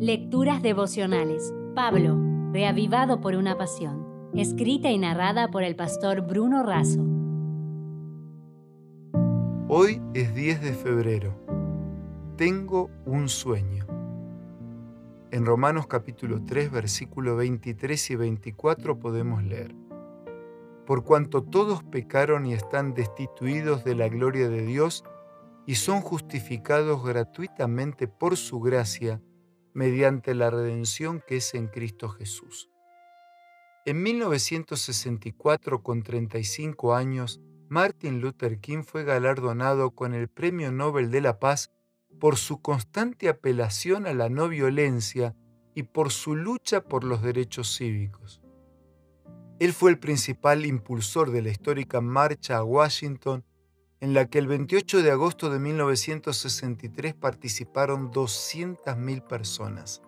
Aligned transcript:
Lecturas 0.00 0.62
devocionales. 0.62 1.52
Pablo, 1.74 2.16
reavivado 2.52 3.20
por 3.20 3.34
una 3.34 3.58
pasión. 3.58 4.30
Escrita 4.32 4.92
y 4.92 4.98
narrada 4.98 5.50
por 5.50 5.64
el 5.64 5.74
pastor 5.74 6.20
Bruno 6.20 6.62
Razo. 6.62 7.04
Hoy 9.66 10.00
es 10.14 10.32
10 10.36 10.62
de 10.62 10.72
febrero. 10.74 11.34
Tengo 12.36 12.90
un 13.06 13.28
sueño. 13.28 13.86
En 15.32 15.44
Romanos 15.44 15.88
capítulo 15.88 16.44
3, 16.44 16.70
versículo 16.70 17.34
23 17.34 18.10
y 18.12 18.14
24 18.14 19.00
podemos 19.00 19.42
leer. 19.42 19.74
Por 20.86 21.02
cuanto 21.02 21.42
todos 21.42 21.82
pecaron 21.82 22.46
y 22.46 22.52
están 22.52 22.94
destituidos 22.94 23.82
de 23.82 23.96
la 23.96 24.06
gloria 24.06 24.48
de 24.48 24.64
Dios, 24.64 25.02
y 25.66 25.74
son 25.74 26.02
justificados 26.02 27.04
gratuitamente 27.04 28.06
por 28.06 28.36
su 28.36 28.60
gracia 28.60 29.20
mediante 29.78 30.34
la 30.34 30.50
redención 30.50 31.22
que 31.24 31.36
es 31.36 31.54
en 31.54 31.68
Cristo 31.68 32.08
Jesús. 32.08 32.68
En 33.86 34.02
1964, 34.02 35.84
con 35.84 36.02
35 36.02 36.96
años, 36.96 37.40
Martin 37.68 38.20
Luther 38.20 38.58
King 38.58 38.82
fue 38.82 39.04
galardonado 39.04 39.92
con 39.92 40.14
el 40.14 40.26
Premio 40.26 40.72
Nobel 40.72 41.12
de 41.12 41.20
la 41.20 41.38
Paz 41.38 41.70
por 42.18 42.38
su 42.38 42.60
constante 42.60 43.28
apelación 43.28 44.08
a 44.08 44.14
la 44.14 44.28
no 44.28 44.48
violencia 44.48 45.36
y 45.76 45.84
por 45.84 46.10
su 46.10 46.34
lucha 46.34 46.80
por 46.80 47.04
los 47.04 47.22
derechos 47.22 47.76
cívicos. 47.76 48.42
Él 49.60 49.72
fue 49.72 49.92
el 49.92 50.00
principal 50.00 50.66
impulsor 50.66 51.30
de 51.30 51.42
la 51.42 51.50
histórica 51.50 52.00
marcha 52.00 52.56
a 52.56 52.64
Washington 52.64 53.44
en 54.00 54.14
la 54.14 54.26
que 54.26 54.38
el 54.38 54.46
28 54.46 55.02
de 55.02 55.10
agosto 55.10 55.50
de 55.50 55.58
1963 55.58 57.14
participaron 57.14 58.12
200.000 58.12 59.26
personas. 59.26 60.02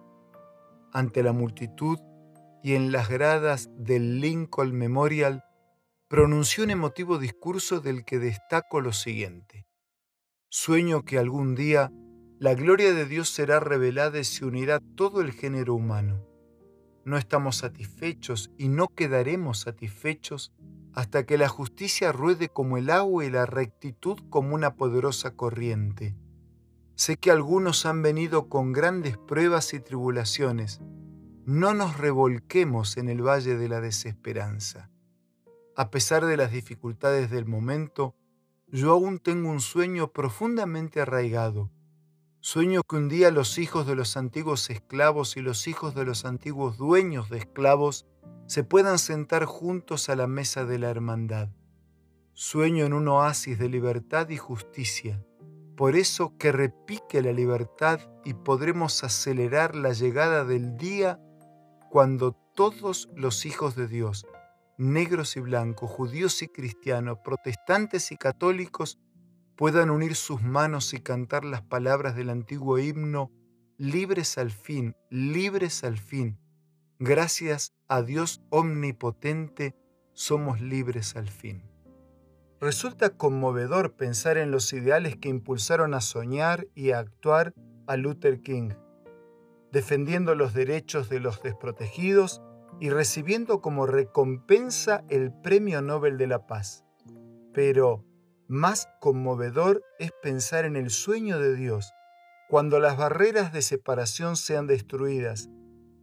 Ante 0.92 1.22
la 1.22 1.32
multitud 1.32 1.98
y 2.62 2.74
en 2.74 2.92
las 2.92 3.08
gradas 3.08 3.70
del 3.76 4.20
Lincoln 4.20 4.72
Memorial, 4.76 5.44
pronunció 6.08 6.64
un 6.64 6.70
emotivo 6.70 7.18
discurso 7.18 7.80
del 7.80 8.04
que 8.04 8.18
destaco 8.18 8.80
lo 8.80 8.92
siguiente. 8.92 9.66
Sueño 10.48 11.04
que 11.04 11.18
algún 11.18 11.54
día 11.54 11.92
la 12.38 12.54
gloria 12.54 12.92
de 12.94 13.06
Dios 13.06 13.28
será 13.28 13.60
revelada 13.60 14.18
y 14.18 14.24
se 14.24 14.44
unirá 14.44 14.80
todo 14.96 15.20
el 15.20 15.32
género 15.32 15.74
humano. 15.74 16.26
No 17.04 17.16
estamos 17.16 17.56
satisfechos 17.56 18.50
y 18.58 18.68
no 18.68 18.88
quedaremos 18.88 19.60
satisfechos 19.60 20.52
hasta 20.94 21.24
que 21.24 21.38
la 21.38 21.48
justicia 21.48 22.12
ruede 22.12 22.48
como 22.48 22.76
el 22.76 22.90
agua 22.90 23.24
y 23.24 23.30
la 23.30 23.46
rectitud 23.46 24.18
como 24.28 24.54
una 24.54 24.74
poderosa 24.74 25.36
corriente. 25.36 26.16
Sé 26.96 27.16
que 27.16 27.30
algunos 27.30 27.86
han 27.86 28.02
venido 28.02 28.48
con 28.48 28.72
grandes 28.72 29.16
pruebas 29.16 29.72
y 29.72 29.80
tribulaciones. 29.80 30.80
No 31.46 31.72
nos 31.72 31.96
revolquemos 31.96 32.96
en 32.96 33.08
el 33.08 33.26
valle 33.26 33.56
de 33.56 33.68
la 33.68 33.80
desesperanza. 33.80 34.90
A 35.76 35.90
pesar 35.90 36.26
de 36.26 36.36
las 36.36 36.52
dificultades 36.52 37.30
del 37.30 37.46
momento, 37.46 38.14
yo 38.68 38.92
aún 38.92 39.18
tengo 39.18 39.48
un 39.48 39.60
sueño 39.60 40.12
profundamente 40.12 41.00
arraigado. 41.00 41.70
Sueño 42.40 42.82
que 42.82 42.96
un 42.96 43.08
día 43.08 43.30
los 43.30 43.58
hijos 43.58 43.86
de 43.86 43.94
los 43.94 44.16
antiguos 44.16 44.70
esclavos 44.70 45.36
y 45.36 45.40
los 45.40 45.66
hijos 45.66 45.94
de 45.94 46.04
los 46.04 46.24
antiguos 46.24 46.76
dueños 46.76 47.30
de 47.30 47.38
esclavos 47.38 48.06
se 48.50 48.64
puedan 48.64 48.98
sentar 48.98 49.44
juntos 49.44 50.08
a 50.08 50.16
la 50.16 50.26
mesa 50.26 50.64
de 50.64 50.80
la 50.80 50.90
hermandad. 50.90 51.50
Sueño 52.32 52.84
en 52.84 52.94
un 52.94 53.06
oasis 53.06 53.60
de 53.60 53.68
libertad 53.68 54.28
y 54.28 54.38
justicia. 54.38 55.24
Por 55.76 55.94
eso 55.94 56.36
que 56.36 56.50
repique 56.50 57.22
la 57.22 57.32
libertad 57.32 58.00
y 58.24 58.34
podremos 58.34 59.04
acelerar 59.04 59.76
la 59.76 59.92
llegada 59.92 60.44
del 60.44 60.76
día 60.76 61.20
cuando 61.92 62.32
todos 62.56 63.08
los 63.14 63.46
hijos 63.46 63.76
de 63.76 63.86
Dios, 63.86 64.26
negros 64.76 65.36
y 65.36 65.40
blancos, 65.40 65.88
judíos 65.88 66.42
y 66.42 66.48
cristianos, 66.48 67.18
protestantes 67.22 68.10
y 68.10 68.16
católicos, 68.16 68.98
puedan 69.54 69.90
unir 69.90 70.16
sus 70.16 70.42
manos 70.42 70.92
y 70.92 70.98
cantar 70.98 71.44
las 71.44 71.62
palabras 71.62 72.16
del 72.16 72.30
antiguo 72.30 72.80
himno, 72.80 73.30
libres 73.78 74.38
al 74.38 74.50
fin, 74.50 74.96
libres 75.08 75.84
al 75.84 75.98
fin, 75.98 76.40
Gracias 77.02 77.72
a 77.88 78.02
Dios 78.02 78.42
omnipotente 78.50 79.74
somos 80.12 80.60
libres 80.60 81.16
al 81.16 81.30
fin. 81.30 81.62
Resulta 82.60 83.08
conmovedor 83.08 83.94
pensar 83.94 84.36
en 84.36 84.50
los 84.50 84.70
ideales 84.74 85.16
que 85.16 85.30
impulsaron 85.30 85.94
a 85.94 86.02
soñar 86.02 86.66
y 86.74 86.90
a 86.90 86.98
actuar 86.98 87.54
a 87.86 87.96
Luther 87.96 88.42
King, 88.42 88.72
defendiendo 89.72 90.34
los 90.34 90.52
derechos 90.52 91.08
de 91.08 91.20
los 91.20 91.42
desprotegidos 91.42 92.42
y 92.80 92.90
recibiendo 92.90 93.62
como 93.62 93.86
recompensa 93.86 95.02
el 95.08 95.32
Premio 95.32 95.80
Nobel 95.80 96.18
de 96.18 96.26
la 96.26 96.46
Paz. 96.46 96.84
Pero 97.54 98.04
más 98.46 98.90
conmovedor 99.00 99.82
es 99.98 100.10
pensar 100.22 100.66
en 100.66 100.76
el 100.76 100.90
sueño 100.90 101.38
de 101.38 101.56
Dios, 101.56 101.94
cuando 102.50 102.78
las 102.78 102.98
barreras 102.98 103.54
de 103.54 103.62
separación 103.62 104.36
sean 104.36 104.66
destruidas 104.66 105.48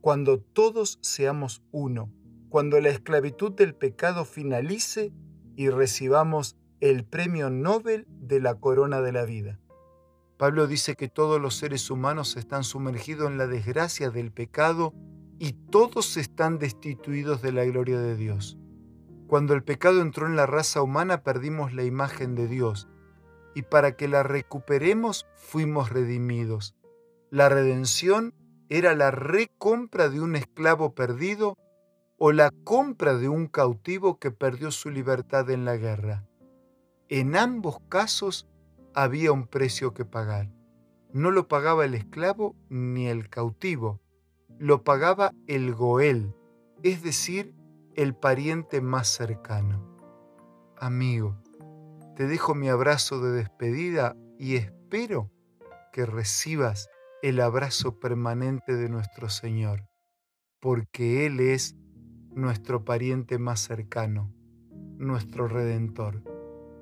cuando 0.07 0.40
todos 0.40 1.00
seamos 1.01 1.62
uno, 1.73 2.09
cuando 2.47 2.79
la 2.79 2.88
esclavitud 2.88 3.51
del 3.51 3.75
pecado 3.75 4.23
finalice 4.23 5.12
y 5.57 5.68
recibamos 5.69 6.56
el 6.79 7.03
premio 7.03 7.50
Nobel 7.50 8.07
de 8.07 8.40
la 8.40 8.56
corona 8.56 9.01
de 9.01 9.12
la 9.12 9.25
vida. 9.25 9.59
Pablo 10.38 10.66
dice 10.66 10.95
que 10.95 11.09
todos 11.09 11.41
los 11.41 11.56
seres 11.56 11.91
humanos 11.91 12.38
están 12.38 12.63
sumergidos 12.63 13.29
en 13.29 13.38
la 13.38 13.47
desgracia 13.47 14.09
del 14.09 14.31
pecado 14.31 14.94
y 15.40 15.51
todos 15.51 16.16
están 16.16 16.57
destituidos 16.57 17.41
de 17.41 17.51
la 17.51 17.66
gloria 17.66 18.00
de 18.00 18.16
Dios. 18.16 18.57
Cuando 19.28 19.56
el 19.56 19.63
pecado 19.66 20.01
entró 20.01 20.25
en 20.25 20.38
la 20.38 20.45
raza 20.45 20.81
humana 20.81 21.22
perdimos 21.22 21.74
la 21.74 21.84
imagen 21.84 22.34
de 22.34 22.47
Dios 22.47 22.88
y 23.56 23.63
para 23.63 23.97
que 23.97 24.07
la 24.07 24.24
recuperemos 24.24 25.28
fuimos 25.35 25.89
redimidos. 25.89 26.78
La 27.29 27.50
redención 27.50 28.34
era 28.69 28.95
la 28.95 29.11
recompra 29.11 30.09
de 30.09 30.22
un 30.22 30.35
esclavo 30.35 30.94
perdido 30.94 31.57
o 32.17 32.31
la 32.31 32.51
compra 32.63 33.16
de 33.16 33.29
un 33.29 33.47
cautivo 33.47 34.19
que 34.19 34.31
perdió 34.31 34.72
su 34.72 34.89
libertad 34.89 35.50
en 35.50 35.66
la 35.66 35.78
guerra. 35.78 36.25
En 37.09 37.38
ambos 37.38 37.79
casos 37.88 38.47
había 38.94 39.31
un 39.31 39.47
precio 39.47 39.94
que 39.94 40.03
pagar. 40.03 40.50
No 41.13 41.31
lo 41.31 41.47
pagaba 41.47 41.85
el 41.85 41.94
esclavo 41.94 42.56
ni 42.69 43.07
el 43.07 43.29
cautivo, 43.29 44.01
lo 44.59 44.83
pagaba 44.83 45.33
el 45.47 45.73
Goel, 45.73 46.33
es 46.83 47.03
decir, 47.03 47.53
el 47.95 48.13
pariente 48.16 48.81
más 48.81 49.07
cercano. 49.07 49.95
Amigo, 50.77 51.38
te 52.16 52.27
dejo 52.27 52.56
mi 52.56 52.69
abrazo 52.69 53.22
de 53.22 53.31
despedida 53.31 54.16
y 54.38 54.56
espero 54.56 55.31
que 55.94 56.06
recibas 56.06 56.89
el 57.23 57.39
abrazo 57.41 58.00
permanente 58.00 58.75
de 58.75 58.89
nuestro 58.89 59.29
Señor, 59.29 59.88
porque 60.59 61.25
Él 61.25 61.39
es 61.39 61.75
nuestro 62.35 62.85
pariente 62.85 63.39
más 63.39 63.59
cercano, 63.59 64.31
nuestro 64.97 65.47
Redentor. 65.47 66.23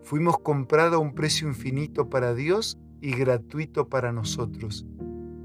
Fuimos 0.03 0.37
comprados 0.39 0.95
a 0.95 0.99
un 0.99 1.15
precio 1.15 1.47
infinito 1.47 2.09
para 2.09 2.33
Dios 2.33 2.77
y 3.01 3.11
gratuito 3.11 3.87
para 3.87 4.11
nosotros. 4.11 4.85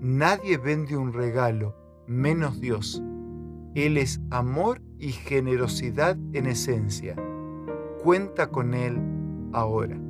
Nadie 0.00 0.58
vende 0.58 0.96
un 0.96 1.12
regalo, 1.12 1.76
menos 2.06 2.60
Dios. 2.60 3.02
Él 3.74 3.96
es 3.96 4.20
amor 4.30 4.82
y 4.98 5.12
generosidad 5.12 6.18
en 6.32 6.46
esencia. 6.46 7.14
Cuenta 8.02 8.48
con 8.48 8.74
Él 8.74 8.98
ahora. 9.52 10.09